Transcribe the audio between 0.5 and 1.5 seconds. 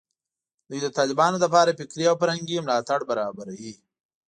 دوی د طالبانو